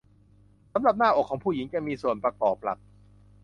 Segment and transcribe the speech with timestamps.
[0.73, 2.79] สำหรับหน้าอกของผู้หญิงจะมีส่วนประกอบหลัก